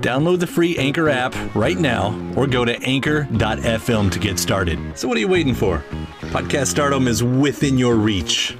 Download 0.00 0.40
the 0.40 0.46
free 0.46 0.76
Anchor 0.78 1.08
app 1.08 1.34
right 1.54 1.78
now 1.78 2.14
or 2.36 2.46
go 2.46 2.64
to 2.64 2.80
anchor.fm 2.82 4.10
to 4.10 4.18
get 4.18 4.38
started. 4.38 4.98
So, 4.98 5.08
what 5.08 5.16
are 5.16 5.20
you 5.20 5.28
waiting 5.28 5.54
for? 5.54 5.84
Podcast 6.32 6.68
stardom 6.68 7.06
is 7.06 7.22
within 7.22 7.78
your 7.78 7.96
reach. 7.96 8.56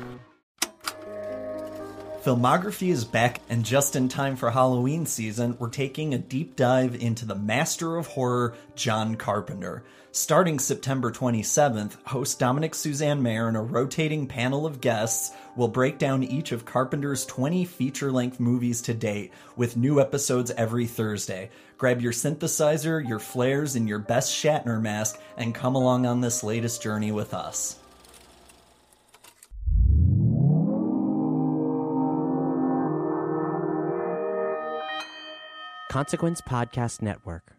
Filmography 2.22 2.88
is 2.88 3.06
back, 3.06 3.40
and 3.48 3.64
just 3.64 3.96
in 3.96 4.06
time 4.06 4.36
for 4.36 4.50
Halloween 4.50 5.06
season, 5.06 5.56
we're 5.58 5.70
taking 5.70 6.12
a 6.12 6.18
deep 6.18 6.54
dive 6.54 6.94
into 6.94 7.24
the 7.24 7.34
master 7.34 7.96
of 7.96 8.08
horror, 8.08 8.54
John 8.74 9.14
Carpenter. 9.14 9.84
Starting 10.12 10.58
September 10.58 11.10
27th, 11.10 11.96
host 12.04 12.38
Dominick 12.38 12.74
Suzanne-Mayer 12.74 13.48
and 13.48 13.56
a 13.56 13.60
rotating 13.60 14.26
panel 14.26 14.66
of 14.66 14.82
guests 14.82 15.34
will 15.56 15.68
break 15.68 15.96
down 15.96 16.22
each 16.22 16.52
of 16.52 16.66
Carpenter's 16.66 17.24
20 17.24 17.64
feature 17.64 18.12
length 18.12 18.38
movies 18.38 18.82
to 18.82 18.92
date, 18.92 19.32
with 19.56 19.78
new 19.78 19.98
episodes 19.98 20.50
every 20.50 20.86
Thursday. 20.86 21.48
Grab 21.78 22.02
your 22.02 22.12
synthesizer, 22.12 23.08
your 23.08 23.18
flares, 23.18 23.76
and 23.76 23.88
your 23.88 23.98
best 23.98 24.30
Shatner 24.30 24.78
mask, 24.78 25.18
and 25.38 25.54
come 25.54 25.74
along 25.74 26.04
on 26.04 26.20
this 26.20 26.42
latest 26.42 26.82
journey 26.82 27.12
with 27.12 27.32
us. 27.32 27.78
Consequence 35.90 36.40
Podcast 36.40 37.02
Network. 37.02 37.56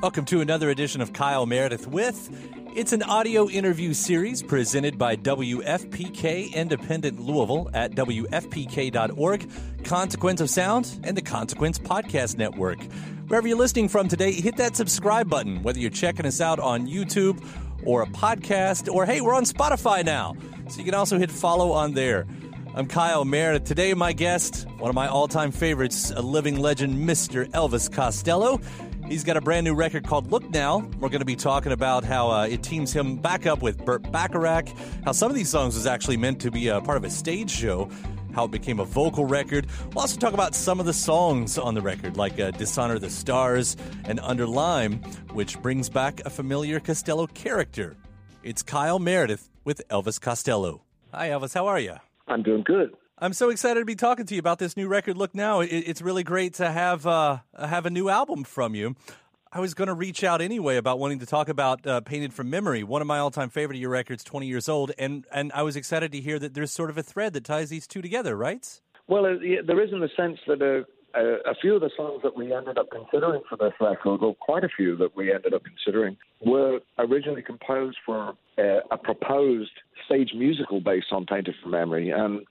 Welcome 0.00 0.24
to 0.26 0.40
another 0.40 0.70
edition 0.70 1.00
of 1.00 1.12
Kyle 1.12 1.46
Meredith 1.46 1.88
with. 1.88 2.30
It's 2.76 2.92
an 2.92 3.02
audio 3.02 3.48
interview 3.48 3.92
series 3.92 4.40
presented 4.40 4.98
by 4.98 5.16
WFPK 5.16 6.54
Independent 6.54 7.18
Louisville 7.18 7.68
at 7.74 7.90
WFPK.org, 7.96 9.50
Consequence 9.82 10.40
of 10.40 10.48
Sound, 10.48 11.00
and 11.02 11.16
the 11.16 11.22
Consequence 11.22 11.80
Podcast 11.80 12.38
Network. 12.38 12.80
Wherever 13.26 13.48
you're 13.48 13.58
listening 13.58 13.88
from 13.88 14.06
today, 14.06 14.30
hit 14.30 14.56
that 14.58 14.76
subscribe 14.76 15.28
button, 15.28 15.64
whether 15.64 15.80
you're 15.80 15.90
checking 15.90 16.24
us 16.24 16.40
out 16.40 16.60
on 16.60 16.86
YouTube 16.86 17.44
or 17.84 18.02
a 18.02 18.06
podcast, 18.06 18.92
or 18.92 19.06
hey, 19.06 19.20
we're 19.20 19.34
on 19.34 19.44
Spotify 19.44 20.04
now. 20.04 20.36
So 20.68 20.78
you 20.78 20.84
can 20.84 20.94
also 20.94 21.18
hit 21.18 21.30
follow 21.30 21.72
on 21.72 21.94
there. 21.94 22.26
I'm 22.74 22.86
Kyle 22.86 23.24
Meredith. 23.24 23.64
Today, 23.64 23.94
my 23.94 24.12
guest, 24.12 24.66
one 24.78 24.88
of 24.88 24.94
my 24.94 25.08
all 25.08 25.26
time 25.26 25.50
favorites, 25.50 26.12
a 26.12 26.22
living 26.22 26.58
legend, 26.58 26.96
Mr. 26.96 27.50
Elvis 27.50 27.90
Costello. 27.92 28.60
He's 29.08 29.24
got 29.24 29.36
a 29.36 29.40
brand 29.40 29.64
new 29.64 29.74
record 29.74 30.06
called 30.06 30.30
Look 30.30 30.48
Now. 30.50 30.88
We're 31.00 31.08
going 31.08 31.18
to 31.18 31.24
be 31.24 31.34
talking 31.34 31.72
about 31.72 32.04
how 32.04 32.30
uh, 32.30 32.46
it 32.46 32.62
teams 32.62 32.92
him 32.92 33.16
back 33.16 33.44
up 33.44 33.60
with 33.60 33.84
Burt 33.84 34.10
Bacharach, 34.12 34.68
how 35.04 35.10
some 35.10 35.30
of 35.30 35.36
these 35.36 35.48
songs 35.48 35.74
was 35.74 35.84
actually 35.84 36.16
meant 36.16 36.40
to 36.42 36.52
be 36.52 36.68
a 36.68 36.80
part 36.80 36.96
of 36.96 37.02
a 37.02 37.10
stage 37.10 37.50
show, 37.50 37.90
how 38.34 38.44
it 38.44 38.50
became 38.50 38.80
a 38.80 38.84
vocal 38.84 39.24
record. 39.24 39.66
We'll 39.88 40.00
also 40.00 40.18
talk 40.18 40.34
about 40.34 40.54
some 40.54 40.80
of 40.80 40.86
the 40.86 40.92
songs 40.92 41.58
on 41.58 41.74
the 41.74 41.80
record, 41.80 42.16
like 42.16 42.38
uh, 42.40 42.50
Dishonor 42.52 42.98
the 42.98 43.10
Stars 43.10 43.76
and 44.04 44.20
Under 44.20 44.46
Lime, 44.46 45.02
which 45.32 45.60
brings 45.62 45.88
back 45.88 46.20
a 46.24 46.30
familiar 46.30 46.80
Costello 46.80 47.26
character. 47.26 47.96
It's 48.42 48.62
Kyle 48.62 48.98
Meredith 48.98 49.50
with 49.64 49.82
Elvis 49.88 50.20
Costello. 50.20 50.82
Hi, 51.12 51.28
Elvis. 51.28 51.54
How 51.54 51.66
are 51.66 51.80
you? 51.80 51.96
I'm 52.28 52.42
doing 52.42 52.62
good. 52.62 52.94
I'm 53.22 53.34
so 53.34 53.50
excited 53.50 53.80
to 53.80 53.84
be 53.84 53.96
talking 53.96 54.24
to 54.24 54.34
you 54.34 54.38
about 54.38 54.58
this 54.58 54.78
new 54.78 54.88
record. 54.88 55.18
Look 55.18 55.34
now, 55.34 55.60
it, 55.60 55.66
it's 55.66 56.00
really 56.00 56.22
great 56.22 56.54
to 56.54 56.70
have 56.70 57.06
uh, 57.06 57.40
have 57.58 57.84
a 57.84 57.90
new 57.90 58.08
album 58.08 58.44
from 58.44 58.74
you. 58.74 58.96
I 59.52 59.58
was 59.58 59.74
going 59.74 59.88
to 59.88 59.94
reach 59.94 60.22
out 60.22 60.40
anyway 60.40 60.76
about 60.76 61.00
wanting 61.00 61.18
to 61.18 61.26
talk 61.26 61.48
about 61.48 61.84
uh, 61.84 62.00
"Painted 62.02 62.32
from 62.32 62.50
Memory," 62.50 62.84
one 62.84 63.02
of 63.02 63.08
my 63.08 63.18
all-time 63.18 63.50
favorite 63.50 63.76
of 63.76 63.80
your 63.80 63.90
records, 63.90 64.22
20 64.22 64.46
years 64.46 64.68
old, 64.68 64.92
and 64.96 65.26
and 65.32 65.50
I 65.52 65.62
was 65.62 65.74
excited 65.74 66.12
to 66.12 66.20
hear 66.20 66.38
that 66.38 66.54
there's 66.54 66.70
sort 66.70 66.88
of 66.88 66.96
a 66.96 67.02
thread 67.02 67.32
that 67.32 67.44
ties 67.44 67.68
these 67.68 67.88
two 67.88 68.00
together, 68.00 68.36
right? 68.36 68.80
Well, 69.08 69.26
uh, 69.26 69.30
yeah, 69.40 69.58
there 69.66 69.82
is 69.82 69.92
in 69.92 69.98
the 69.98 70.08
sense 70.16 70.38
that 70.46 70.62
a, 70.62 70.84
a, 71.18 71.50
a 71.50 71.54
few 71.60 71.74
of 71.74 71.80
the 71.80 71.90
songs 71.96 72.20
that 72.22 72.36
we 72.36 72.54
ended 72.54 72.78
up 72.78 72.90
considering 72.92 73.42
for 73.48 73.56
this 73.56 73.72
record, 73.80 74.22
or 74.22 74.36
quite 74.36 74.62
a 74.62 74.68
few 74.68 74.96
that 74.98 75.16
we 75.16 75.34
ended 75.34 75.52
up 75.52 75.62
considering, 75.64 76.16
were 76.46 76.78
originally 76.98 77.42
composed 77.42 77.98
for 78.06 78.34
uh, 78.56 78.62
a 78.92 78.96
proposed 78.96 79.72
stage 80.06 80.30
musical 80.32 80.80
based 80.80 81.08
on 81.10 81.26
"Painted 81.26 81.56
from 81.60 81.72
Memory," 81.72 82.10
and 82.10 82.46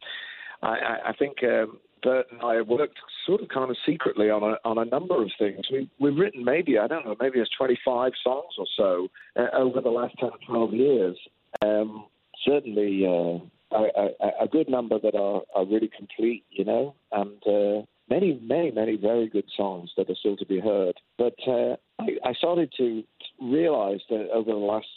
I, 0.62 0.98
I 1.08 1.14
think 1.18 1.38
um, 1.44 1.78
And 2.06 2.42
I 2.42 2.56
have 2.56 2.68
worked 2.68 2.98
sort 3.26 3.42
of 3.42 3.50
kind 3.50 3.70
of 3.70 3.78
secretly 3.86 4.30
on 4.30 4.44
a 4.44 4.58
on 4.68 4.78
a 4.78 4.86
number 4.86 5.22
of 5.22 5.30
things. 5.38 5.66
We, 5.72 5.90
we've 6.00 6.18
written 6.18 6.44
maybe 6.44 6.78
I 6.78 6.88
don't 6.88 7.06
know 7.06 7.16
maybe 7.20 7.40
it's 7.40 7.50
25 7.58 8.14
songs 8.24 8.54
or 8.58 8.66
so 8.76 9.08
uh, 9.36 9.56
over 9.56 9.82
the 9.82 9.90
last 9.90 10.16
10 10.20 10.30
or 10.30 10.68
12 10.70 10.74
years. 10.74 11.18
Um, 11.64 12.06
certainly 12.46 13.06
uh, 13.06 13.76
a, 13.76 14.10
a, 14.22 14.44
a, 14.44 14.48
good 14.48 14.70
number 14.70 15.00
that 15.00 15.16
are, 15.16 15.42
are 15.56 15.66
really 15.66 15.90
complete, 15.96 16.44
you 16.50 16.64
know, 16.64 16.96
and 17.12 17.42
uh, 17.48 17.86
many 18.10 18.40
many 18.42 18.72
many 18.72 18.96
very 18.96 19.28
good 19.28 19.50
songs 19.56 19.92
that 19.98 20.10
are 20.10 20.16
still 20.16 20.38
to 20.38 20.46
be 20.46 20.60
heard. 20.60 20.96
But 21.18 21.36
uh, 21.48 21.76
I, 22.00 22.30
I 22.30 22.34
started 22.34 22.74
to 22.78 23.04
realize 23.42 24.02
that 24.10 24.30
over 24.34 24.52
the 24.52 24.58
last 24.58 24.88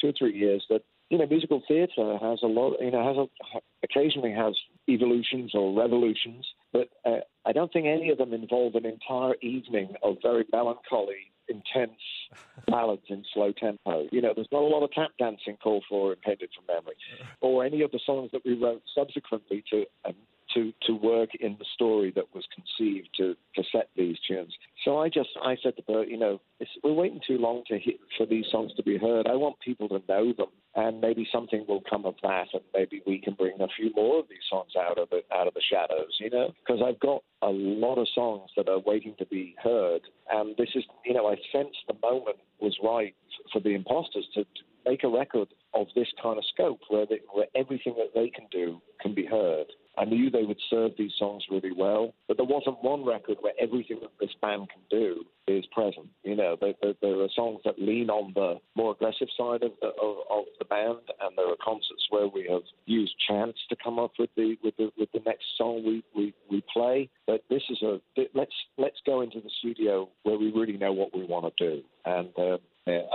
two 0.00 0.08
or 0.08 0.12
three 0.18 0.36
years 0.36 0.64
that 0.70 0.82
you 1.12 1.18
know, 1.18 1.26
musical 1.26 1.62
theatre 1.68 2.16
has 2.22 2.38
a 2.42 2.46
lot, 2.46 2.80
you 2.80 2.90
know, 2.90 3.04
has 3.04 3.18
a, 3.18 3.60
occasionally 3.82 4.32
has 4.32 4.54
evolutions 4.88 5.52
or 5.54 5.78
revolutions, 5.78 6.46
but 6.72 6.88
uh, 7.04 7.20
I 7.46 7.52
don't 7.52 7.72
think 7.72 7.86
any 7.86 8.10
of 8.10 8.18
them 8.18 8.32
involve 8.32 8.74
an 8.74 8.86
entire 8.86 9.34
evening 9.42 9.94
of 10.02 10.16
very 10.22 10.44
melancholy, 10.52 11.32
intense 11.48 11.98
ballads 12.66 13.02
in 13.08 13.24
slow 13.32 13.52
tempo. 13.52 14.06
You 14.10 14.22
know, 14.22 14.32
there's 14.34 14.48
not 14.52 14.62
a 14.62 14.66
lot 14.66 14.82
of 14.82 14.92
tap 14.92 15.10
dancing 15.18 15.56
called 15.62 15.84
for 15.88 16.12
in 16.12 16.18
Painted 16.18 16.50
from 16.54 16.74
Memory, 16.74 16.96
or 17.40 17.64
any 17.64 17.82
of 17.82 17.90
the 17.90 18.00
songs 18.04 18.30
that 18.32 18.44
we 18.44 18.54
wrote 18.54 18.82
subsequently 18.94 19.64
to 19.70 19.84
um, 20.04 20.14
to 20.54 20.72
to 20.86 20.94
work 20.94 21.30
in 21.40 21.56
the 21.58 21.64
story 21.74 22.12
that 22.14 22.34
was 22.34 22.44
conceived 22.54 23.08
to 23.16 23.34
to 23.56 23.62
set 23.72 23.88
these 23.96 24.16
tunes. 24.26 24.52
So 24.84 24.98
I 24.98 25.08
just 25.08 25.30
I 25.42 25.56
said 25.62 25.76
to 25.76 25.82
Burt, 25.82 26.08
you 26.08 26.18
know, 26.18 26.40
we're 26.82 26.92
waiting 26.92 27.20
too 27.26 27.38
long 27.38 27.62
to 27.68 27.78
hit, 27.78 27.96
for 28.16 28.26
these 28.26 28.46
songs 28.50 28.72
to 28.76 28.82
be 28.82 28.98
heard. 28.98 29.26
I 29.26 29.34
want 29.34 29.56
people 29.60 29.88
to 29.88 30.02
know 30.08 30.32
them, 30.32 30.48
and 30.74 31.00
maybe 31.00 31.26
something 31.32 31.64
will 31.68 31.82
come 31.88 32.06
of 32.06 32.14
that, 32.22 32.48
and 32.52 32.62
maybe 32.74 33.02
we 33.06 33.18
can 33.18 33.34
bring 33.34 33.60
a 33.60 33.68
few 33.76 33.92
more 33.94 34.20
of 34.20 34.28
these 34.28 34.46
songs 34.50 34.72
out 34.78 34.98
of 34.98 35.10
the 35.10 35.22
out 35.34 35.46
of 35.46 35.54
the 35.54 35.62
shadows, 35.70 36.16
you 36.20 36.30
know, 36.30 36.52
because 36.64 36.82
I've 36.84 37.00
got 37.00 37.22
a 37.42 37.50
lot 37.50 37.96
of 37.96 38.06
songs 38.14 38.50
that 38.56 38.68
are 38.68 38.78
waiting 38.78 39.14
to 39.18 39.26
be 39.26 39.54
heard, 39.62 40.02
and 40.30 40.56
this 40.56 40.70
is, 40.74 40.84
you 41.04 41.14
know, 41.14 41.26
I 41.28 41.36
sensed 41.52 41.78
the 41.88 41.96
moment 42.02 42.38
was 42.60 42.76
right 42.82 43.14
for 43.52 43.60
the 43.60 43.74
imposters 43.74 44.26
to, 44.34 44.44
to 44.44 44.62
make 44.86 45.04
a 45.04 45.08
record 45.08 45.48
of 45.74 45.86
this 45.94 46.08
kind 46.22 46.38
of 46.38 46.44
scope 46.52 46.80
where, 46.88 47.06
they, 47.06 47.20
where 47.32 47.46
everything 47.54 47.94
that 47.96 48.10
they 48.14 48.28
can 48.28 48.46
do 48.50 48.80
can 49.00 49.14
be 49.14 49.26
heard. 49.26 49.66
I 50.02 50.04
knew 50.04 50.30
they 50.30 50.42
would 50.42 50.58
serve 50.68 50.92
these 50.98 51.12
songs 51.16 51.44
really 51.48 51.70
well, 51.70 52.12
but 52.26 52.36
there 52.36 52.44
wasn't 52.44 52.82
one 52.82 53.04
record 53.04 53.38
where 53.40 53.52
everything 53.60 54.00
that 54.02 54.10
this 54.18 54.34
band 54.40 54.68
can 54.68 54.80
do 54.90 55.24
is 55.46 55.64
present. 55.66 56.08
You 56.24 56.34
know, 56.34 56.56
there, 56.60 56.74
there, 56.82 56.94
there 57.00 57.20
are 57.20 57.28
songs 57.36 57.60
that 57.64 57.78
lean 57.78 58.10
on 58.10 58.32
the 58.34 58.56
more 58.74 58.92
aggressive 58.92 59.28
side 59.38 59.62
of 59.62 59.70
the, 59.80 59.88
of, 60.02 60.16
of, 60.28 60.44
the 60.58 60.64
band, 60.64 60.98
and 61.20 61.36
there 61.36 61.48
are 61.48 61.56
concerts 61.64 62.04
where 62.10 62.26
we 62.26 62.48
have 62.50 62.62
used 62.86 63.14
chants 63.28 63.60
to 63.68 63.76
come 63.82 64.00
up 64.00 64.10
with 64.18 64.30
the 64.36 64.56
with 64.64 64.76
the 64.76 64.90
with 64.98 65.10
the 65.12 65.20
next 65.24 65.44
song 65.56 65.84
we, 65.86 66.02
we, 66.16 66.34
we 66.50 66.64
play. 66.72 67.08
But 67.28 67.44
this 67.48 67.62
is 67.70 67.80
a 67.82 68.00
let's 68.34 68.54
let's 68.78 68.98
go 69.06 69.20
into 69.20 69.40
the 69.40 69.50
studio 69.60 70.08
where 70.24 70.36
we 70.36 70.50
really 70.50 70.78
know 70.78 70.92
what 70.92 71.14
we 71.14 71.24
want 71.24 71.52
to 71.56 71.64
do, 71.64 71.82
and 72.04 72.28
uh, 72.36 72.58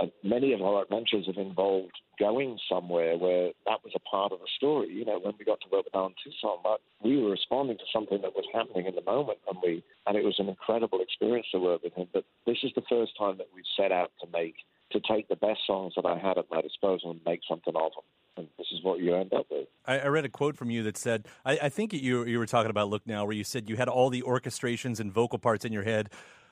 Uh, 0.00 0.06
many 0.22 0.52
of 0.52 0.62
our 0.62 0.82
adventures 0.82 1.26
have 1.26 1.38
involved 1.38 1.92
going 2.18 2.58
somewhere 2.70 3.16
where 3.16 3.50
that 3.66 3.82
was 3.82 3.92
a 3.96 4.00
part 4.00 4.32
of 4.32 4.38
the 4.38 4.46
story. 4.56 4.88
You 4.88 5.04
know, 5.04 5.18
when 5.18 5.34
we 5.38 5.44
got 5.44 5.60
to 5.62 5.68
work 5.70 5.84
with 5.86 5.94
Allen 5.94 6.14
Toussaint, 6.22 6.62
but 6.62 6.80
we 7.02 7.20
were 7.20 7.30
responding 7.30 7.78
to 7.78 7.84
something 7.92 8.20
that 8.22 8.34
was 8.34 8.44
happening 8.52 8.86
in 8.86 8.94
the 8.94 9.02
moment, 9.02 9.38
and 9.48 9.58
we 9.62 9.82
and 10.06 10.16
it 10.16 10.24
was 10.24 10.36
an 10.38 10.48
incredible 10.48 11.00
experience 11.00 11.46
to 11.52 11.58
work 11.58 11.82
with 11.82 11.94
him. 11.94 12.08
But 12.12 12.24
this 12.46 12.58
is 12.62 12.70
the 12.74 12.82
first 12.88 13.12
time 13.18 13.38
that 13.38 13.48
we've 13.54 13.64
set 13.76 13.92
out 13.92 14.12
to 14.20 14.28
make 14.32 14.54
to 14.92 15.00
take 15.00 15.28
the 15.28 15.36
best 15.36 15.60
songs 15.66 15.92
that 15.96 16.06
I 16.06 16.18
had 16.18 16.38
at 16.38 16.46
my 16.50 16.62
disposal 16.62 17.10
and 17.10 17.20
make 17.26 17.40
something 17.48 17.74
of 17.76 17.92
them. 17.92 18.04
And 18.36 18.48
this 18.56 18.68
is 18.72 18.82
what 18.82 19.00
you 19.00 19.14
end 19.14 19.34
up 19.34 19.46
with. 19.50 19.66
I, 19.84 19.98
I 19.98 20.06
read 20.06 20.24
a 20.24 20.28
quote 20.28 20.56
from 20.56 20.70
you 20.70 20.82
that 20.84 20.96
said, 20.96 21.26
I, 21.44 21.58
I 21.62 21.68
think 21.68 21.92
you 21.92 22.24
you 22.24 22.38
were 22.38 22.46
talking 22.46 22.70
about 22.70 22.88
Look 22.88 23.06
Now, 23.06 23.24
where 23.24 23.34
you 23.34 23.44
said 23.44 23.68
you 23.68 23.76
had 23.76 23.88
all 23.88 24.10
the 24.10 24.22
orchestrations 24.22 25.00
and 25.00 25.12
vocal 25.12 25.38
parts 25.38 25.64
in 25.64 25.72
your 25.72 25.82
head 25.82 26.10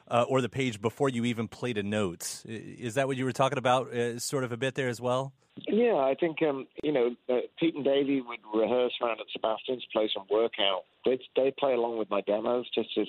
uh, 0.08 0.24
or 0.28 0.40
the 0.40 0.48
page 0.48 0.80
before 0.80 1.08
you 1.08 1.24
even 1.24 1.48
play 1.48 1.72
a 1.72 1.82
notes. 1.82 2.44
Is 2.46 2.94
that 2.94 3.06
what 3.06 3.16
you 3.16 3.24
were 3.24 3.32
talking 3.32 3.58
about, 3.58 3.92
uh, 3.92 4.18
sort 4.18 4.44
of 4.44 4.52
a 4.52 4.56
bit 4.56 4.74
there 4.74 4.88
as 4.88 5.00
well? 5.00 5.32
Yeah, 5.68 5.94
I 5.94 6.14
think 6.18 6.42
um, 6.42 6.66
you 6.82 6.92
know 6.92 7.16
uh, 7.30 7.40
Pete 7.58 7.74
and 7.74 7.84
Davey 7.84 8.20
would 8.20 8.40
rehearse 8.54 8.92
around 9.00 9.20
at 9.20 9.26
Sebastian's 9.32 9.86
place 9.92 10.10
and 10.14 10.24
work 10.30 10.52
out. 10.60 10.82
They'd, 11.04 11.20
they'd 11.34 11.56
play 11.56 11.72
along 11.72 11.98
with 11.98 12.10
my 12.10 12.20
demos 12.20 12.66
just 12.74 12.92
to 12.94 13.04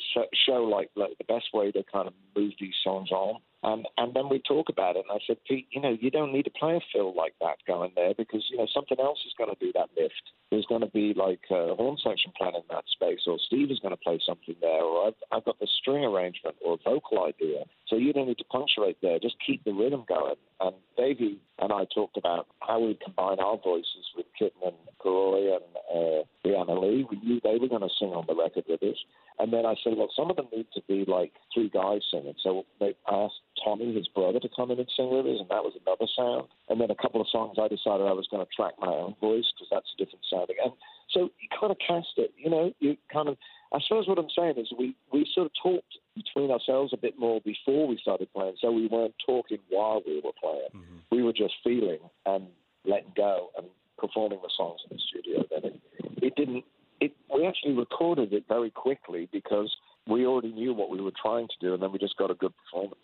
show 0.46 0.64
like, 0.64 0.90
like 0.96 1.18
the 1.18 1.26
best 1.26 1.48
way 1.54 1.72
to 1.72 1.84
kind 1.92 2.08
of 2.08 2.14
move 2.36 2.54
these 2.60 2.76
songs 2.84 3.12
on. 3.12 3.42
Um, 3.64 3.84
and 3.98 4.14
then 4.14 4.30
we 4.30 4.40
talk 4.40 4.70
about 4.70 4.96
it. 4.96 5.06
And 5.10 5.20
I 5.20 5.24
said, 5.26 5.38
Pete, 5.48 5.68
you 5.72 5.82
know, 5.82 5.96
you 6.00 6.12
don't 6.12 6.32
need 6.32 6.44
to 6.44 6.52
play 6.52 6.76
a 6.76 6.80
fill 6.94 7.16
like 7.16 7.34
that 7.42 7.58
going 7.66 7.92
there 7.96 8.14
because, 8.16 8.46
you 8.52 8.58
know, 8.58 8.68
something 8.74 9.00
else 9.00 9.20
is 9.26 9.34
going 9.38 9.50
to 9.50 9.60
do 9.60 9.72
that 9.74 9.90
lift. 9.98 10.22
There's 10.52 10.66
going 10.68 10.82
to 10.82 10.90
be 10.90 11.14
like 11.16 11.42
a 11.50 11.76
horn 11.76 11.98
section 12.04 12.32
playing 12.38 12.56
in 12.56 12.62
that 12.70 12.86
space, 12.92 13.22
or 13.28 13.38
Steve 13.48 13.72
is 13.72 13.80
going 13.80 13.94
to 13.94 14.02
play 14.02 14.20
something 14.26 14.56
there, 14.62 14.82
or 14.82 15.08
I've, 15.08 15.20
I've 15.32 15.46
got 15.46 15.60
the 15.60 15.68
string 15.82 16.06
arrangement 16.06 16.56
or 16.64 16.76
a 16.76 16.90
vocal 16.90 17.26
idea. 17.26 17.64
So 17.88 17.96
you 17.96 18.14
don't 18.14 18.28
need 18.28 18.38
to 18.38 18.46
punctuate 18.46 18.98
there. 19.02 19.20
Just 19.20 19.36
keep 19.46 19.64
the 19.64 19.74
rhythm 19.74 20.06
going. 20.08 20.36
And 20.60 20.76
Davey 20.96 21.40
and 21.60 21.72
I 21.72 21.86
talked 21.94 22.18
about 22.18 22.48
how 22.62 22.80
we 22.80 22.98
combine 23.04 23.40
our 23.40 23.58
voices 23.58 24.06
with 24.16 24.26
Kitten 24.38 24.62
and 24.66 24.76
Kuroi 25.04 25.58
and 25.58 25.64
uh, 25.94 26.24
Briana 26.46 26.82
Lee. 26.82 27.06
We 27.10 27.20
knew 27.20 27.40
they 27.44 27.58
were 27.60 27.68
going 27.68 27.82
to 27.82 27.96
sing 28.00 28.10
on 28.10 28.26
the 28.28 28.36
record 28.36 28.66
with 28.68 28.82
us. 28.84 28.98
And 29.40 29.54
then 29.54 29.66
I 29.66 29.76
said, 29.84 29.94
well, 29.96 30.10
some 30.16 30.30
of 30.32 30.36
them 30.36 30.48
need 30.56 30.68
to 30.74 30.82
be 30.88 31.06
like 31.08 31.34
three 31.54 31.70
guys 31.70 32.02
singing. 32.12 32.34
So 32.42 32.66
they 32.80 32.96
asked 33.08 33.42
Tommy, 33.64 33.94
his 33.94 34.08
brother, 34.08 34.40
to 34.40 34.50
come 34.56 34.72
in 34.72 34.80
and 34.80 34.90
sing 34.96 35.10
with 35.10 35.26
us, 35.26 35.40
and 35.40 35.50
that 35.50 35.64
was 35.64 35.74
another 35.86 36.08
sound. 36.16 36.48
And 36.70 36.80
then 36.80 36.92
a 36.92 36.96
couple 36.96 37.22
of 37.22 37.28
songs 37.32 37.58
I 37.60 37.68
decided 37.68 38.08
I 38.08 38.14
was 38.14 38.28
going 38.30 38.46
to 38.46 38.52
track 38.54 38.74
my 38.80 38.88
own 38.88 39.16
voice 39.20 39.46
because 39.54 39.68
that's 39.72 39.90
a 39.94 39.98
different 39.98 40.26
sound 40.30 40.50
again. 40.50 40.74
So 41.12 41.30
you 41.40 41.48
kind 41.58 41.72
of 41.72 41.78
cast 41.80 42.18
it, 42.18 42.32
you 42.38 42.50
know, 42.50 42.74
you 42.80 42.98
kind 43.12 43.30
of. 43.30 43.38
I 43.74 43.80
suppose 43.86 44.08
what 44.08 44.18
I'm 44.18 44.32
saying 44.36 44.56
is 44.58 44.72
we, 44.80 44.96
we 45.12 45.28
sort 45.36 45.48
of 45.48 45.52
talked 45.62 45.98
between 46.16 46.52
ourselves 46.52 46.94
a 46.94 46.98
bit 46.98 47.20
more 47.20 47.42
before 47.42 47.86
we 47.86 47.98
started 48.02 48.32
playing, 48.34 48.56
so 48.62 48.72
we 48.72 48.88
weren't 48.88 49.16
talking 49.26 49.60
while 49.70 50.02
we 50.06 50.22
were 50.24 50.32
playing. 50.40 50.72
Mm-hmm. 50.74 50.98
We 51.12 51.24
were 51.24 51.34
just 51.34 51.54
feeling 51.64 52.00
and 52.26 52.48
letting 52.86 53.12
go 53.16 53.50
and 53.58 53.68
performing 53.98 54.40
the 54.42 54.50
songs 54.56 54.80
in 54.90 54.96
the 54.96 55.02
studio. 55.04 55.44
Then 55.52 55.72
it, 55.72 55.82
it 56.24 56.36
didn't 56.38 56.64
it, 57.00 57.14
we 57.34 57.46
actually 57.46 57.74
recorded 57.74 58.34
it 58.34 58.46
very 58.48 58.70
quickly 58.70 59.30
because 59.32 59.76
we 60.08 60.26
already 60.26 60.52
knew 60.52 60.74
what 60.74 60.90
we 60.90 61.02
were 61.02 61.12
trying 61.22 61.48
to 61.48 61.54
do, 61.60 61.74
and 61.74 61.84
then 61.84 61.92
we 61.92 62.00
just 62.00 62.18
got 62.18 62.32
a 62.32 62.36
good 62.36 62.54
performance. 62.58 63.00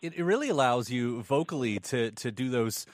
It, 0.00 0.14
it 0.14 0.22
really 0.22 0.48
allows 0.48 0.90
you 0.90 1.22
vocally 1.22 1.78
to 1.80 2.10
to 2.12 2.30
do 2.30 2.50
those 2.50 2.86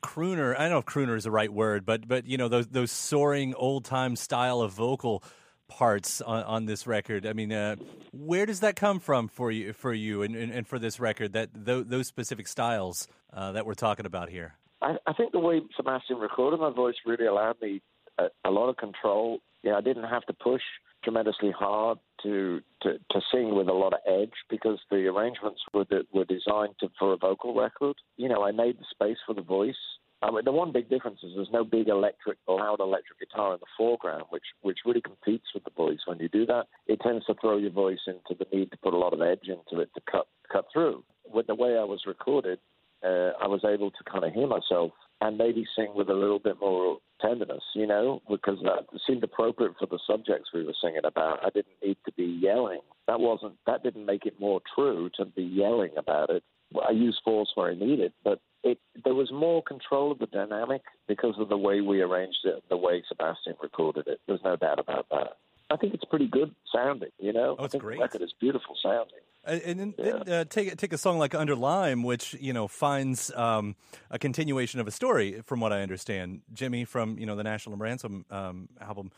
crooner. 0.00 0.54
I 0.56 0.62
don't 0.62 0.70
know 0.70 0.78
if 0.78 0.86
crooner 0.86 1.16
is 1.16 1.24
the 1.24 1.30
right 1.30 1.52
word, 1.52 1.84
but 1.84 2.06
but 2.06 2.26
you 2.26 2.36
know 2.36 2.48
those 2.48 2.66
those 2.68 2.90
soaring 2.90 3.54
old 3.54 3.84
time 3.84 4.16
style 4.16 4.60
of 4.60 4.72
vocal 4.72 5.22
parts 5.66 6.20
on, 6.20 6.42
on 6.44 6.66
this 6.66 6.86
record. 6.86 7.26
I 7.26 7.32
mean, 7.32 7.52
uh, 7.52 7.76
where 8.12 8.46
does 8.46 8.60
that 8.60 8.76
come 8.76 9.00
from 9.00 9.28
for 9.28 9.50
you 9.50 9.72
for 9.72 9.92
you 9.92 10.22
and, 10.22 10.36
and, 10.36 10.52
and 10.52 10.66
for 10.66 10.78
this 10.78 11.00
record? 11.00 11.32
That 11.32 11.50
th- 11.64 11.86
those 11.88 12.06
specific 12.06 12.46
styles 12.46 13.08
uh, 13.32 13.52
that 13.52 13.66
we're 13.66 13.74
talking 13.74 14.06
about 14.06 14.28
here. 14.28 14.54
I, 14.82 14.96
I 15.06 15.12
think 15.14 15.32
the 15.32 15.38
way 15.38 15.62
Sebastian 15.76 16.18
recorded 16.18 16.60
my 16.60 16.70
voice 16.70 16.94
really 17.06 17.26
allowed 17.26 17.60
me 17.60 17.80
a, 18.18 18.24
a 18.44 18.50
lot 18.50 18.68
of 18.68 18.76
control 18.76 19.40
yeah, 19.64 19.76
I 19.76 19.80
didn't 19.80 20.04
have 20.04 20.24
to 20.26 20.34
push 20.34 20.60
tremendously 21.02 21.50
hard 21.50 21.98
to, 22.24 22.60
to, 22.82 22.94
to 23.10 23.20
sing 23.32 23.54
with 23.54 23.68
a 23.68 23.72
lot 23.72 23.92
of 23.92 24.00
edge 24.06 24.34
because 24.50 24.80
the 24.90 25.06
arrangements 25.06 25.60
were 25.72 25.86
were 26.12 26.24
designed 26.24 26.74
to, 26.80 26.88
for 26.98 27.12
a 27.12 27.16
vocal 27.16 27.54
record. 27.54 27.96
You 28.16 28.28
know, 28.28 28.42
I 28.42 28.50
made 28.50 28.78
the 28.78 28.84
space 28.90 29.18
for 29.26 29.34
the 29.34 29.42
voice. 29.42 29.76
I 30.22 30.30
mean, 30.30 30.44
the 30.44 30.52
one 30.52 30.72
big 30.72 30.88
difference 30.88 31.20
is 31.22 31.32
there's 31.34 31.48
no 31.52 31.64
big 31.64 31.88
electric, 31.88 32.38
loud 32.48 32.80
electric 32.80 33.20
guitar 33.20 33.54
in 33.54 33.60
the 33.60 33.66
foreground, 33.76 34.24
which 34.30 34.44
which 34.62 34.78
really 34.84 35.02
competes 35.02 35.46
with 35.54 35.64
the 35.64 35.70
voice. 35.70 36.00
When 36.06 36.18
you 36.18 36.28
do 36.28 36.46
that, 36.46 36.66
it 36.86 37.00
tends 37.00 37.26
to 37.26 37.34
throw 37.40 37.58
your 37.58 37.70
voice 37.70 38.00
into 38.06 38.34
the 38.38 38.56
need 38.56 38.70
to 38.70 38.78
put 38.78 38.94
a 38.94 38.98
lot 38.98 39.12
of 39.12 39.20
edge 39.20 39.48
into 39.48 39.82
it 39.82 39.90
to 39.94 40.00
cut 40.10 40.26
cut 40.50 40.66
through. 40.72 41.04
With 41.32 41.46
the 41.46 41.54
way 41.54 41.76
I 41.78 41.84
was 41.84 42.02
recorded, 42.06 42.58
uh, 43.02 43.32
I 43.40 43.46
was 43.46 43.64
able 43.64 43.90
to 43.90 44.04
kind 44.10 44.24
of 44.24 44.32
hear 44.32 44.46
myself 44.46 44.92
and 45.24 45.38
maybe 45.38 45.64
sing 45.74 45.88
with 45.94 46.10
a 46.10 46.14
little 46.14 46.38
bit 46.38 46.60
more 46.60 46.98
tenderness, 47.18 47.62
you 47.74 47.86
know, 47.86 48.20
because 48.28 48.58
that 48.62 48.84
seemed 49.06 49.24
appropriate 49.24 49.72
for 49.78 49.86
the 49.86 49.98
subjects 50.06 50.50
we 50.52 50.62
were 50.62 50.74
singing 50.82 51.00
about. 51.02 51.38
I 51.42 51.48
didn't 51.48 51.76
need 51.82 51.96
to 52.04 52.12
be 52.12 52.24
yelling. 52.24 52.80
That 53.08 53.20
wasn't 53.20 53.54
that 53.66 53.82
didn't 53.82 54.04
make 54.04 54.26
it 54.26 54.38
more 54.38 54.60
true 54.74 55.08
to 55.16 55.24
be 55.24 55.42
yelling 55.42 55.92
about 55.96 56.28
it. 56.28 56.42
I 56.86 56.90
used 56.90 57.22
force 57.24 57.50
where 57.54 57.70
I 57.70 57.74
needed, 57.74 58.12
but 58.22 58.40
it 58.62 58.78
there 59.02 59.14
was 59.14 59.32
more 59.32 59.62
control 59.62 60.12
of 60.12 60.18
the 60.18 60.26
dynamic 60.26 60.82
because 61.08 61.36
of 61.38 61.48
the 61.48 61.56
way 61.56 61.80
we 61.80 62.02
arranged 62.02 62.44
it, 62.44 62.62
the 62.68 62.76
way 62.76 63.02
Sebastian 63.08 63.54
recorded 63.62 64.06
it. 64.06 64.20
There's 64.26 64.44
no 64.44 64.56
doubt 64.56 64.78
about 64.78 65.06
that. 65.10 65.38
I 65.70 65.76
think 65.76 65.94
it's 65.94 66.04
pretty 66.04 66.28
good 66.28 66.54
sounding, 66.72 67.10
you 67.18 67.32
know. 67.32 67.56
Oh, 67.58 67.64
it's 67.64 67.74
I 67.74 67.78
think 67.78 67.82
great. 67.82 67.96
The 67.98 68.02
record 68.02 68.22
is 68.22 68.34
beautiful 68.38 68.76
sounding. 68.82 69.20
And 69.46 69.78
then, 69.78 69.94
yeah. 69.98 70.22
then 70.24 70.34
uh, 70.34 70.44
take 70.48 70.74
take 70.78 70.92
a 70.92 70.98
song 70.98 71.18
like 71.18 71.34
Under 71.34 71.54
Lime, 71.54 72.02
which 72.02 72.34
you 72.40 72.52
know 72.52 72.66
finds 72.66 73.30
um, 73.34 73.76
a 74.10 74.18
continuation 74.18 74.80
of 74.80 74.88
a 74.88 74.90
story, 74.90 75.42
from 75.44 75.60
what 75.60 75.72
I 75.72 75.82
understand, 75.82 76.40
Jimmy 76.52 76.84
from 76.84 77.18
you 77.18 77.26
know 77.26 77.36
the 77.36 77.44
National 77.44 77.76
Ransom 77.76 78.24
um, 78.30 78.68
album. 78.80 79.10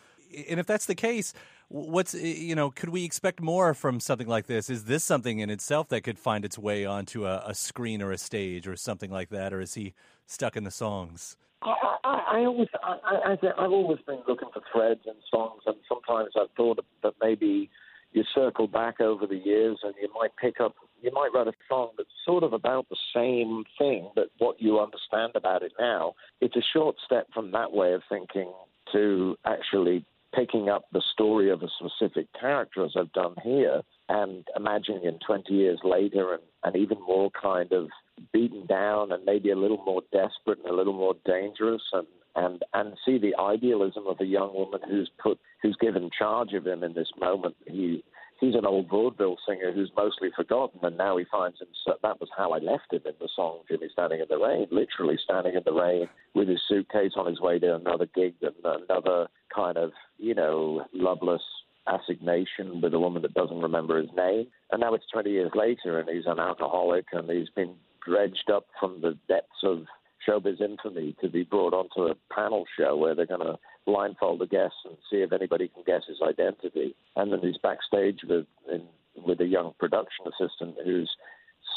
And 0.49 0.59
if 0.59 0.67
that's 0.67 0.87
the 0.87 0.97
case, 0.97 1.33
what's 1.69 2.13
you 2.15 2.57
know, 2.57 2.71
could 2.71 2.89
we 2.89 3.05
expect 3.05 3.41
more 3.41 3.73
from 3.73 4.01
something 4.01 4.27
like 4.27 4.47
this? 4.47 4.69
Is 4.69 4.85
this 4.85 5.05
something 5.05 5.39
in 5.39 5.49
itself 5.49 5.89
that 5.91 6.01
could 6.01 6.19
find 6.19 6.45
its 6.45 6.59
way 6.59 6.85
onto 6.85 7.25
a, 7.25 7.45
a 7.47 7.55
screen 7.55 8.03
or 8.03 8.11
a 8.11 8.19
stage 8.19 8.67
or 8.67 8.75
something 8.77 9.11
like 9.11 9.29
that, 9.29 9.53
or 9.53 9.61
is 9.61 9.75
he 9.75 9.95
stuck 10.27 10.57
in 10.57 10.65
the 10.65 10.73
songs? 10.73 11.37
I, 11.67 12.23
I, 12.33 12.39
always, 12.45 12.69
I, 12.83 12.97
I, 13.05 13.33
I've 13.33 13.73
always 13.73 13.99
been 14.07 14.21
looking 14.29 14.49
for 14.53 14.63
threads 14.73 15.01
in 15.07 15.15
songs, 15.31 15.63
and 15.67 15.77
sometimes 15.89 16.31
I've 16.39 16.51
thought 16.57 16.85
that 17.03 17.15
maybe 17.21 17.71
you 18.13 18.25
circle 18.35 18.67
back 18.67 19.01
over 19.01 19.27
the 19.27 19.37
years 19.37 19.79
and 19.83 19.95
you 20.01 20.09
might 20.19 20.31
pick 20.41 20.61
up, 20.61 20.75
you 21.03 21.11
might 21.13 21.31
write 21.35 21.49
a 21.49 21.53
song 21.69 21.91
that's 21.97 22.09
sort 22.25 22.45
of 22.45 22.53
about 22.53 22.89
the 22.89 22.97
same 23.15 23.65
thing, 23.79 24.11
but 24.15 24.31
what 24.39 24.61
you 24.61 24.81
understand 24.81 25.33
about 25.35 25.63
it 25.63 25.73
now, 25.79 26.15
it's 26.41 26.57
a 26.57 26.63
short 26.73 26.97
step 27.05 27.27
from 27.35 27.51
that 27.53 27.73
way 27.73 27.93
of 27.93 28.03
thinking 28.09 28.53
to 28.93 29.37
actually 29.45 30.05
picking 30.35 30.69
up 30.69 30.85
the 30.93 31.03
story 31.13 31.51
of 31.51 31.63
a 31.63 31.69
specific 31.79 32.27
character 32.39 32.85
as 32.85 32.93
I've 32.97 33.13
done 33.13 33.35
here 33.43 33.83
and 34.09 34.45
imagining 34.55 35.05
in 35.05 35.19
20 35.27 35.53
years 35.53 35.81
later 35.83 36.35
and, 36.35 36.43
and 36.63 36.77
even 36.77 36.99
more 37.01 37.31
kind 37.31 37.73
of 37.73 37.89
beaten 38.33 38.67
down 38.67 39.13
and 39.13 39.25
maybe 39.25 39.51
a 39.51 39.57
little 39.57 39.83
more 39.85 40.03
desperate 40.13 40.59
and 40.59 40.69
a 40.69 40.75
little 40.75 40.93
more 40.93 41.15
dangerous 41.25 41.83
and 41.93 42.07
and 42.37 42.63
and 42.75 42.95
see 43.05 43.19
the 43.19 43.35
idealism 43.41 44.07
of 44.07 44.21
a 44.21 44.27
young 44.27 44.53
woman 44.55 44.81
who's 44.89 45.11
put 45.23 45.39
who's 45.63 45.77
given 45.81 46.11
charge 46.17 46.53
of 46.53 46.67
him 46.67 46.85
in 46.85 46.95
this 46.95 47.11
moment. 47.19 47.57
He 47.67 48.05
he's 48.41 48.55
an 48.55 48.67
old 48.67 48.89
vaudeville 48.89 49.39
singer 49.49 49.73
who's 49.73 49.91
mostly 49.97 50.29
forgotten, 50.37 50.81
and 50.83 50.97
now 50.97 51.17
he 51.17 51.25
finds 51.31 51.59
himself. 51.59 52.01
That 52.03 52.21
was 52.21 52.29
how 52.37 52.53
I 52.53 52.59
left 52.59 52.93
him 52.93 53.03
in 53.07 53.15
the 53.19 53.29
song 53.35 53.61
"Jimmy 53.69 53.89
Standing 53.93 54.21
in 54.21 54.27
the 54.29 54.39
Rain," 54.39 54.67
literally 54.71 55.19
standing 55.23 55.55
in 55.55 55.63
the 55.65 55.73
rain 55.73 56.09
with 56.35 56.49
his 56.49 56.61
suitcase 56.69 57.13
on 57.17 57.27
his 57.27 57.41
way 57.41 57.59
to 57.59 57.75
another 57.75 58.07
gig 58.15 58.35
and 58.43 58.55
another 58.65 59.29
kind 59.55 59.79
of 59.79 59.93
you 60.19 60.35
know 60.35 60.85
loveless 60.93 61.43
assignation 61.87 62.81
with 62.81 62.93
a 62.95 62.99
woman 62.99 63.23
that 63.23 63.35
doesn't 63.35 63.61
remember 63.61 64.01
his 64.01 64.11
name. 64.17 64.47
And 64.73 64.81
now 64.81 64.95
it's 64.95 65.07
20 65.13 65.31
years 65.31 65.53
later, 65.55 66.01
and 66.01 66.09
he's 66.09 66.27
an 66.27 66.41
alcoholic, 66.41 67.07
and 67.13 67.31
he's 67.31 67.49
been 67.51 67.77
dredged 68.07 68.51
up 68.53 68.67
from 68.79 69.01
the 69.01 69.19
depths 69.29 69.63
of 69.63 69.85
showbiz 70.27 70.61
infamy 70.61 71.15
to 71.21 71.29
be 71.29 71.45
brought 71.45 71.75
onto 71.75 72.11
a 72.11 72.35
panel 72.35 72.65
show 72.79 72.97
where 72.97 73.15
they're 73.15 73.27
going 73.27 73.41
to 73.41 73.59
blindfold 73.85 74.41
the 74.41 74.47
guests 74.47 74.79
and 74.85 74.97
see 75.11 75.19
if 75.19 75.33
anybody 75.33 75.69
can 75.69 75.83
guess 75.87 76.03
his 76.09 76.19
identity. 76.23 76.95
And 77.15 77.33
then 77.33 77.41
he's 77.41 77.59
backstage 77.63 78.21
with 78.29 78.47
in, 78.73 78.83
with 79.25 79.41
a 79.41 79.47
young 79.47 79.73
production 79.79 80.27
assistant 80.27 80.77
who's 80.85 81.11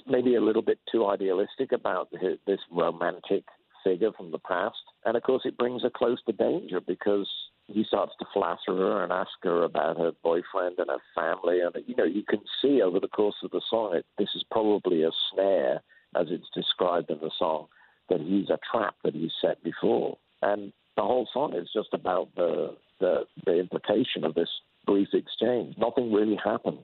maybe 0.08 0.36
a 0.36 0.42
little 0.42 0.62
bit 0.62 0.80
too 0.92 1.06
idealistic 1.06 1.72
about 1.72 2.10
his, 2.12 2.38
this 2.46 2.60
romantic 2.72 3.44
figure 3.84 4.12
from 4.12 4.32
the 4.32 4.40
past. 4.40 4.78
And 5.06 5.16
of 5.16 5.24
course, 5.24 5.44
it 5.46 5.58
brings 5.58 5.84
her 5.84 5.90
close 5.90 6.20
to 6.26 6.34
danger 6.34 6.80
because 6.82 7.28
he 7.68 7.84
starts 7.84 8.14
to 8.20 8.26
flatter 8.34 8.76
her 8.76 9.04
and 9.04 9.12
ask 9.12 9.32
her 9.44 9.64
about 9.64 9.98
her 9.98 10.12
boyfriend 10.24 10.80
and 10.80 10.90
her 10.90 11.02
family. 11.16 11.60
And, 11.62 11.76
you 11.88 11.96
know, 11.96 12.04
you 12.04 12.24
can 12.28 12.40
see 12.62 12.82
over 12.82 13.00
the 13.00 13.08
course 13.08 13.36
of 13.44 13.52
the 13.52 13.62
song 13.70 13.92
that 13.94 14.06
this 14.18 14.30
is 14.36 14.44
probably 14.52 15.04
a 15.04 15.12
snare, 15.32 15.82
as 16.16 16.28
it's 16.30 16.50
described 16.54 17.10
in 17.10 17.20
the 17.20 17.32
song, 17.38 17.68
that 18.10 18.22
he's 18.22 18.50
a 18.50 18.60
trap 18.72 18.96
that 19.04 19.14
he's 19.14 19.32
set 19.42 19.64
before. 19.64 20.18
And 20.42 20.74
the 20.96 21.04
whole 21.04 21.28
song 21.34 21.54
is 21.56 21.70
just 21.74 21.90
about 21.94 22.30
the, 22.36 22.76
the, 23.00 23.26
the 23.46 23.60
implication 23.60 24.24
of 24.24 24.34
this 24.36 24.50
brief 24.86 25.10
exchange. 25.14 25.76
Nothing 25.78 26.12
really 26.12 26.40
happens. 26.44 26.80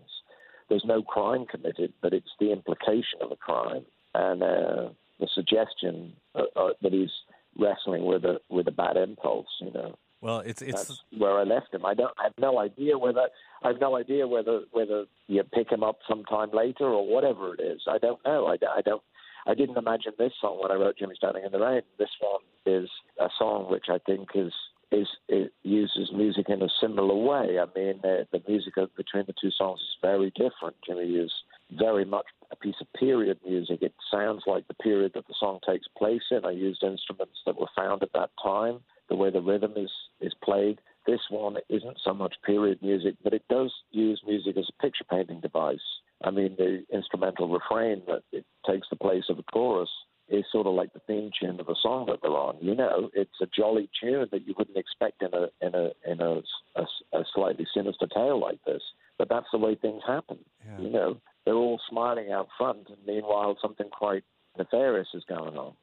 There's 0.69 0.85
no 0.85 1.01
crime 1.01 1.45
committed, 1.45 1.93
but 2.01 2.13
it's 2.13 2.31
the 2.39 2.51
implication 2.51 3.19
of 3.21 3.31
a 3.31 3.35
crime. 3.35 3.85
And 4.13 4.41
uh, 4.43 4.89
the 5.19 5.27
suggestion 5.33 6.13
uh, 6.33 6.43
uh, 6.55 6.69
that 6.81 6.93
he's 6.93 7.11
wrestling 7.59 8.05
with 8.05 8.25
a 8.25 8.39
with 8.49 8.67
a 8.67 8.71
bad 8.71 8.97
impulse, 8.97 9.47
you 9.61 9.71
know. 9.71 9.95
Well, 10.21 10.39
it's 10.39 10.61
it's 10.61 10.87
That's 10.87 11.03
where 11.17 11.37
I 11.37 11.43
left 11.43 11.73
him. 11.73 11.85
I 11.85 11.93
don't. 11.93 12.13
I 12.19 12.23
have 12.23 12.33
no 12.39 12.59
idea 12.59 12.97
whether 12.97 13.27
I 13.63 13.67
have 13.67 13.79
no 13.79 13.95
idea 13.95 14.27
whether 14.27 14.61
whether 14.71 15.05
you 15.27 15.43
pick 15.43 15.71
him 15.71 15.83
up 15.83 15.99
sometime 16.07 16.49
later 16.51 16.85
or 16.85 17.05
whatever 17.07 17.53
it 17.53 17.61
is. 17.61 17.81
I 17.87 17.97
don't 17.97 18.19
know. 18.25 18.47
I, 18.47 18.53
I 18.53 18.81
don't. 18.81 19.03
I 19.45 19.53
didn't 19.53 19.77
imagine 19.77 20.13
this 20.17 20.33
song 20.41 20.59
when 20.61 20.71
I 20.71 20.75
wrote 20.75 20.97
Jimmy 20.97 21.15
Standing 21.15 21.43
in 21.45 21.51
the 21.51 21.59
Rain. 21.59 21.81
This 21.99 22.09
one 22.19 22.41
is 22.65 22.89
a 23.19 23.29
song 23.37 23.69
which 23.69 23.85
I 23.89 23.99
think 23.99 24.29
is 24.35 24.53
is 24.91 25.07
it 25.27 25.51
uses 25.63 26.11
music 26.13 26.47
in 26.47 26.61
a 26.61 26.69
similar 26.79 27.15
way. 27.15 27.59
I 27.59 27.65
mean, 27.75 27.99
uh, 28.03 28.23
the 28.31 28.41
music 28.47 28.75
between 28.95 29.25
the 29.25 29.33
two 29.39 29.51
songs 29.51 29.79
is 29.79 29.97
very 30.01 30.31
different. 30.31 30.75
Jimmy 30.85 31.15
is 31.15 31.31
very 31.71 32.05
much 32.05 32.25
a 32.51 32.55
piece 32.55 32.75
of 32.79 32.91
period 32.93 33.39
music. 33.45 33.79
It 33.81 33.93
sounds 34.11 34.43
like 34.45 34.67
the 34.67 34.75
period 34.75 35.13
that 35.15 35.27
the 35.27 35.33
song 35.39 35.59
takes 35.67 35.87
place 35.97 36.21
in. 36.31 36.45
I 36.45 36.51
used 36.51 36.83
instruments 36.83 37.39
that 37.45 37.59
were 37.59 37.69
found 37.75 38.03
at 38.03 38.13
that 38.13 38.29
time 38.41 38.79
the 39.09 39.15
way 39.15 39.29
the 39.29 39.41
rhythm 39.41 39.73
is, 39.75 39.91
is 40.21 40.33
played. 40.43 40.79
This 41.05 41.21
one 41.29 41.57
isn't 41.69 41.97
so 42.03 42.13
much 42.13 42.35
period 42.43 42.79
music, 42.81 43.15
but 43.23 43.33
it 43.33 43.43
does 43.49 43.71
use 43.91 44.21
music 44.25 44.57
as 44.57 44.69
a 44.69 44.81
picture 44.81 45.03
painting 45.03 45.41
device. 45.41 45.79
I 46.25 46.31
mean, 46.31 46.55
the 46.57 46.83
instrumental 46.91 47.47
refrain 47.47 48.01
that 48.07 48.23
it 48.31 48.45
takes 48.67 48.87
the 48.89 48.95
place 48.95 49.25
of 49.29 49.39
a 49.39 49.43
chorus 49.43 49.89
is 50.27 50.43
sort 50.51 50.65
of 50.65 50.73
like 50.73 50.91
the 50.93 50.99
theme 51.05 51.29
tune 51.39 51.59
of 51.59 51.69
a 51.69 51.75
song 51.81 52.07
that 52.07 52.19
they're 52.21 52.31
on. 52.31 52.57
You 52.59 52.75
know, 52.75 53.11
it's 53.13 53.39
a 53.41 53.45
jolly 53.45 53.89
tune 54.01 54.27
that 54.31 54.47
you 54.47 54.55
wouldn't 54.57 54.77
expect 54.77 55.21
in 55.21 55.29
a 55.33 55.49
in 55.65 55.75
a 55.75 55.91
in 56.11 56.19
a, 56.21 56.41
a, 56.75 56.85
a 57.13 57.23
slightly 57.33 57.67
sinister 57.73 58.07
tale 58.07 58.39
like 58.39 58.59
this. 58.65 58.81
But 59.17 59.29
that's 59.29 59.45
the 59.51 59.59
way 59.59 59.75
things 59.75 60.01
happen. 60.05 60.39
Yeah. 60.65 60.85
You 60.85 60.89
know, 60.89 61.17
they're 61.45 61.53
all 61.53 61.79
smiling 61.89 62.31
out 62.31 62.47
front, 62.57 62.87
and 62.89 62.97
meanwhile, 63.05 63.55
something 63.61 63.87
quite 63.89 64.23
nefarious 64.57 65.07
is 65.13 65.23
going 65.29 65.57
on. 65.57 65.73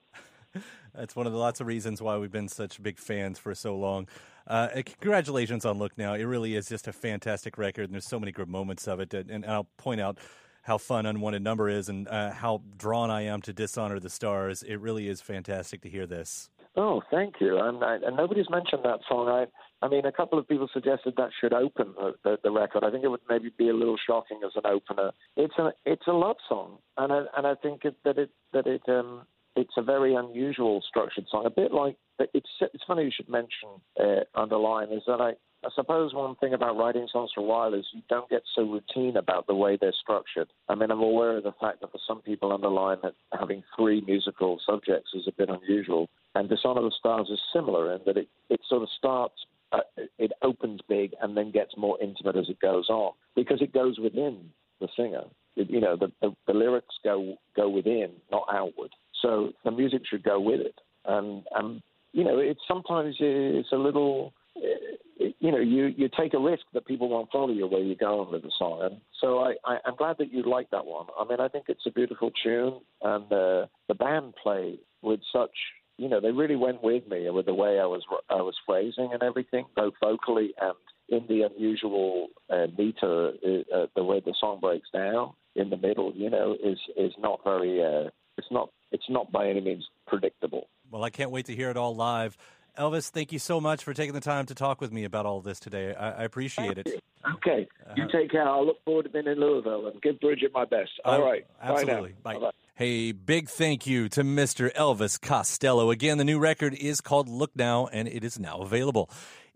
That's 0.95 1.17
one 1.17 1.27
of 1.27 1.33
the 1.33 1.39
lots 1.39 1.61
of 1.61 1.67
reasons 1.67 2.03
why 2.03 2.17
we've 2.19 2.33
been 2.33 2.49
such 2.49 2.83
big 2.83 2.99
fans 2.99 3.39
for 3.39 3.55
so 3.55 3.77
long. 3.77 4.09
Uh, 4.47 4.69
congratulations 5.01 5.65
on 5.65 5.79
Look 5.79 5.97
Now. 5.97 6.15
It 6.15 6.25
really 6.25 6.57
is 6.57 6.69
just 6.69 6.89
a 6.89 6.93
fantastic 6.93 7.59
record, 7.59 7.85
and 7.85 7.95
there's 7.95 8.07
so 8.07 8.21
many 8.21 8.33
good 8.33 8.49
moments 8.49 8.89
of 8.89 9.01
it. 9.01 9.15
And, 9.15 9.31
and 9.31 9.47
I'll 9.47 9.69
point 9.77 10.01
out 10.01 10.19
how 10.63 10.79
fun 10.79 11.07
Unwanted 11.07 11.43
Number 11.43 11.69
is 11.69 11.89
and 11.89 12.09
uh, 12.09 12.31
how 12.33 12.63
drawn 12.77 13.11
I 13.11 13.23
am 13.23 13.43
to 13.43 13.53
Dishonor 13.53 14.01
the 14.01 14.11
Stars. 14.11 14.63
It 14.63 14.77
really 14.77 15.09
is 15.09 15.21
fantastic 15.21 15.83
to 15.83 15.89
hear 15.89 16.07
this. 16.07 16.51
Oh, 16.75 17.03
thank 17.11 17.35
you. 17.41 17.59
And, 17.59 17.85
I, 17.85 17.97
and 17.97 18.17
nobody's 18.17 18.49
mentioned 18.49 18.83
that 18.85 19.01
song. 19.09 19.29
I, 19.29 19.47
I 19.85 19.89
mean, 19.89 20.07
a 20.07 20.13
couple 20.13 20.39
of 20.39 20.49
people 20.49 20.69
suggested 20.73 21.15
that 21.17 21.31
should 21.39 21.53
open 21.53 21.93
the, 21.97 22.15
the, 22.25 22.39
the, 22.45 22.51
record. 22.51 22.83
I 22.83 22.91
think 22.91 23.05
it 23.05 23.09
would 23.09 23.21
maybe 23.29 23.51
be 23.59 23.69
a 23.69 23.75
little 23.75 23.99
shocking 24.07 24.41
as 24.45 24.53
an 24.55 24.65
opener. 24.65 25.11
It's 25.37 25.55
a 25.59 25.73
it's 25.85 26.07
a 26.07 26.13
love 26.13 26.37
song, 26.49 26.79
and 26.97 27.13
I, 27.13 27.25
and 27.37 27.47
I 27.47 27.57
think 27.57 27.85
it, 27.85 27.97
that 28.05 28.17
it 28.17 28.31
that 28.53 28.67
it 28.67 28.83
um, 28.89 29.23
it's 29.57 29.75
a 29.77 29.83
very 29.83 30.15
unusual 30.15 30.83
structured 30.89 31.27
song. 31.31 31.47
A 31.47 31.51
bit 31.51 31.73
like 31.73 31.97
it's 32.19 32.49
it's 32.61 32.85
funny 32.87 33.05
you 33.05 33.11
should 33.15 33.29
mention 33.29 33.69
uh, 34.01 34.21
Under 34.35 34.57
Lime 34.57 34.93
is 34.93 35.03
that 35.07 35.21
I, 35.21 35.31
I 35.65 35.69
suppose 35.75 36.15
one 36.15 36.35
thing 36.37 36.55
about 36.55 36.77
writing 36.77 37.07
songs 37.13 37.31
for 37.35 37.41
a 37.41 37.45
while 37.45 37.75
is 37.75 37.85
you 37.93 38.03
don't 38.09 38.29
get 38.31 38.43
so 38.55 38.63
routine 38.63 39.17
about 39.17 39.47
the 39.47 39.55
way 39.55 39.79
they're 39.81 39.93
structured. 40.01 40.49
I 40.69 40.75
mean, 40.75 40.91
I'm 40.91 41.01
aware 41.01 41.37
of 41.37 41.45
the 41.45 41.55
fact 41.61 41.81
that 41.81 41.93
for 41.93 42.01
some 42.07 42.21
people 42.21 42.53
Under 42.53 42.69
Lime 42.69 42.99
that 43.03 43.15
having 43.39 43.63
three 43.77 44.03
musical 44.07 44.59
subjects 44.67 45.11
is 45.15 45.29
a 45.29 45.33
bit 45.33 45.49
unusual. 45.49 46.09
And 46.35 46.49
Dishonor 46.49 46.83
the 46.83 46.93
Stars 46.99 47.29
is 47.31 47.41
similar 47.53 47.95
in 47.95 48.01
that 48.07 48.17
it, 48.17 48.29
it 48.49 48.61
sort 48.69 48.83
of 48.83 48.89
starts, 48.97 49.35
uh, 49.73 49.81
it 50.19 50.33
opens 50.43 50.81
big 50.89 51.13
and 51.21 51.37
then 51.37 51.53
gets 51.53 51.77
more 51.77 51.99
intimate 52.03 52.37
as 52.37 52.49
it 52.49 52.61
goes 52.61 52.89
on 52.89 53.13
because 53.37 53.61
it 53.61 53.73
goes 53.73 53.99
within 53.99 54.51
the 54.81 54.89
singer. 54.97 55.25
It, 55.55 55.71
you 55.71 55.81
know, 55.81 55.97
the, 55.97 56.11
the, 56.23 56.35
the 56.47 56.55
lyrics 56.55 56.95
go 57.05 57.37
go 57.55 57.69
within, 57.69 58.11
not 58.31 58.47
outward. 58.51 58.91
So 59.23 59.53
the 59.65 59.71
music 59.71 60.03
should 60.09 60.23
go 60.23 60.39
with 60.41 60.61
it. 60.61 60.75
And, 61.05 61.45
and 61.55 61.83
you 62.13 62.25
know, 62.25 62.39
it 62.39 62.59
sometimes 62.69 63.17
it's 63.19 63.73
a 63.73 63.77
little, 63.77 64.35
you 64.55 65.51
know, 65.51 65.61
you, 65.61 65.87
you 65.97 66.09
take 66.19 66.35
a 66.35 66.39
risk 66.39 66.65
that 66.75 66.87
people 66.87 67.09
won't 67.09 67.31
follow 67.31 67.53
you 67.53 67.67
where 67.67 67.83
you're 67.83 67.97
going 67.97 68.31
with 68.31 68.43
the 68.43 68.53
song. 68.59 68.81
And 68.83 69.01
so 69.21 69.39
I, 69.39 69.55
I, 69.65 69.79
I'm 69.87 69.97
glad 69.97 70.17
that 70.19 70.33
you 70.33 70.43
like 70.43 70.71
that 70.71 70.85
one. 70.85 71.07
I 71.19 71.25
mean, 71.25 71.41
I 71.41 71.49
think 71.49 71.67
it's 71.69 71.87
a 71.87 71.91
beautiful 71.91 72.31
tune, 72.43 72.81
and 73.01 73.25
uh, 73.33 73.67
the 73.89 73.95
band 73.99 74.35
play 74.43 74.79
with 75.01 75.21
such 75.33 75.51
you 75.99 76.09
know, 76.09 76.21
they 76.21 76.33
really 76.33 76.57
went 76.57 76.83
with 76.83 77.07
me 77.09 77.29
with 77.31 77.47
the 77.47 77.55
way 77.55 77.79
I 77.79 77.85
was 77.85 78.03
I 78.31 78.37
was 78.37 78.55
phrasing 78.67 79.11
and 79.13 79.23
everything, 79.23 79.67
both 79.77 79.95
vocally 80.03 80.53
and 80.61 80.75
in 81.09 81.27
the 81.29 81.43
unusual 81.43 82.29
uh, 82.51 82.67
meter. 82.77 83.33
Uh, 83.45 83.77
uh, 83.77 83.87
the 83.95 84.03
way 84.03 84.21
the 84.21 84.35
song 84.41 84.59
breaks 84.61 84.89
down 84.93 85.33
in 85.55 85.71
the 85.71 85.77
middle, 85.77 86.13
you 86.15 86.31
know, 86.31 86.57
is 86.63 86.79
is 86.97 87.13
not 87.19 87.41
very. 87.45 87.83
Uh, 87.83 88.11
it's 88.43 88.51
not 88.51 88.71
it's 88.91 89.09
not 89.09 89.31
by 89.33 89.49
any 89.49 89.61
means 89.61 89.87
predictable. 90.07 90.69
Well, 90.91 91.05
I 91.05 91.11
can't 91.11 91.31
wait 91.31 91.47
to 91.47 91.55
hear 91.55 91.71
it 91.71 91.77
all 91.77 91.95
live. 91.95 92.37
Elvis, 92.79 93.11
thank 93.11 93.33
you 93.33 93.39
so 93.39 93.61
much 93.61 93.85
for 93.85 93.93
taking 93.93 94.15
the 94.15 94.21
time 94.21 94.47
to 94.47 94.55
talk 94.55 94.81
with 94.81 94.93
me 94.93 95.05
about 95.05 95.27
all 95.27 95.41
this 95.41 95.61
today. 95.61 95.95
I, 95.95 96.23
I 96.23 96.25
appreciate 96.25 96.79
it. 96.79 97.03
Okay. 97.37 97.69
Uh, 97.87 97.93
you 97.97 98.05
take 98.11 98.31
care. 98.31 98.49
I'll 98.49 98.65
look 98.65 98.83
forward 98.85 99.05
to 99.05 99.11
being 99.11 99.27
in 99.27 99.39
Louisville 99.39 99.87
and 99.87 100.01
give 100.01 100.19
Bridget 100.21 100.53
my 100.55 100.65
best. 100.65 100.91
All 101.05 101.21
uh, 101.21 101.25
right. 101.25 101.47
Absolutely. 101.61 102.15
Bye. 102.23 102.39
Bye. 102.39 102.51
Hey, 102.75 103.13
big 103.13 103.51
thank 103.51 103.87
you 103.87 104.09
to 104.11 104.23
Mr. 104.23 104.73
Elvis 104.73 105.21
Costello. 105.21 105.91
Again, 105.91 106.17
the 106.17 106.25
new 106.25 106.39
record 106.39 106.75
is 106.75 107.03
called 107.03 107.29
Look 107.29 107.55
Now, 107.55 107.89
and 107.93 108.09
it 108.09 108.25
is 108.25 108.39
now 108.39 108.61
available. 108.61 109.11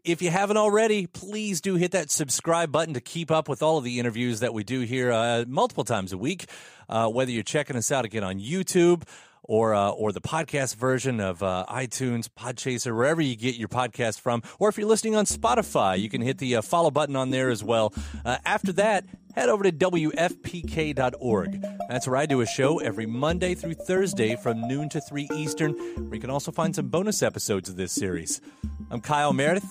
If 0.07 0.23
you 0.23 0.31
haven't 0.31 0.57
already, 0.57 1.09
please 1.09 1.61
do 1.61 1.75
hit 1.75 1.91
that 1.91 2.13
subscribe 2.13 2.71
button 2.71 2.95
to 2.95 3.01
keep 3.01 3.33
up 3.33 3.49
with 3.49 3.61
all 3.61 3.79
of 3.79 3.83
the 3.83 3.99
interviews 3.99 4.39
that 4.39 4.55
we 4.55 4.63
do 4.63 4.83
here 4.83 5.11
uh, 5.11 5.45
multiple 5.49 5.83
times 5.83 6.13
a 6.13 6.17
week. 6.17 6.49
Uh, 6.89 7.09
whether 7.09 7.33
you're 7.33 7.43
checking 7.43 7.75
us 7.75 7.91
out 7.91 8.05
again 8.05 8.23
on 8.23 8.39
YouTube 8.39 9.03
or 9.43 9.75
uh, 9.75 9.91
or 9.91 10.13
the 10.13 10.21
podcast 10.21 10.77
version 10.77 11.19
of 11.19 11.43
uh, 11.43 11.65
iTunes, 11.69 12.29
Podchaser, 12.29 12.95
wherever 12.95 13.21
you 13.21 13.35
get 13.35 13.57
your 13.57 13.67
podcast 13.67 14.21
from, 14.21 14.45
or 14.61 14.69
if 14.69 14.79
you're 14.79 14.87
listening 14.87 15.17
on 15.17 15.25
Spotify, 15.25 15.99
you 15.99 16.09
can 16.09 16.21
hit 16.21 16.39
the 16.39 16.55
uh, 16.55 16.63
follow 16.63 16.93
button 16.93 17.17
on 17.17 17.31
there 17.31 17.51
as 17.51 17.65
well. 17.65 17.93
Uh, 18.25 18.37
after 18.45 18.73
that, 18.75 19.05
head 19.35 19.49
over 19.49 19.65
to 19.65 19.73
WFPK.org. 19.73 21.63
That's 21.89 22.07
where 22.07 22.17
I 22.17 22.27
do 22.27 22.43
a 22.43 22.47
show 22.47 22.79
every 22.79 23.07
Monday 23.07 23.57
through 23.57 23.75
Thursday 23.75 24.37
from 24.37 24.69
noon 24.69 24.89
to 24.91 25.01
3 25.01 25.31
Eastern, 25.35 25.73
where 25.73 26.15
you 26.15 26.21
can 26.21 26.31
also 26.31 26.53
find 26.53 26.77
some 26.77 26.91
bonus 26.91 27.25
episodes 27.25 27.69
of 27.69 27.75
this 27.75 27.91
series. 27.91 28.41
I'm 28.89 29.01
Kyle 29.01 29.33
Meredith. 29.33 29.67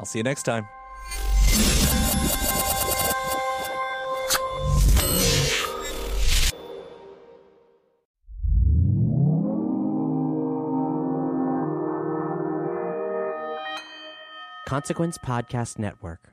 I'll 0.00 0.06
see 0.06 0.18
you 0.18 0.22
next 0.22 0.44
time. 0.44 0.66
Consequence 14.66 15.18
Podcast 15.18 15.78
Network. 15.78 16.32